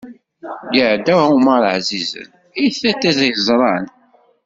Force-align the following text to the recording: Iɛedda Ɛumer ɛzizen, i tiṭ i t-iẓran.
Iɛedda 0.77 1.15
Ɛumer 1.27 1.61
ɛzizen, 1.75 2.29
i 2.63 2.65
tiṭ 2.75 3.01
i 3.09 3.11
t-iẓran. 3.19 3.85